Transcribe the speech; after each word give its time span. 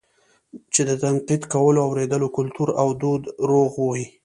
چې 0.73 0.81
د 0.89 0.91
تنقيد 1.03 1.43
کولو 1.53 1.79
او 1.83 1.85
اورېدلو 1.89 2.27
کلتور 2.37 2.69
او 2.81 2.87
دود 3.01 3.23
روغ 3.49 3.71
وي 3.87 4.05